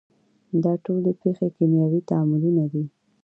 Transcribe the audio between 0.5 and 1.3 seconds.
دا ټولې